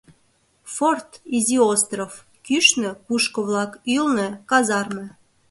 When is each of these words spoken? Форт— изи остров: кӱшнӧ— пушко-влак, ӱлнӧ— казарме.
Форт— 0.73 1.09
изи 1.37 1.57
остров: 1.71 2.11
кӱшнӧ— 2.45 2.89
пушко-влак, 3.05 3.71
ӱлнӧ— 3.97 4.27
казарме. 4.49 5.05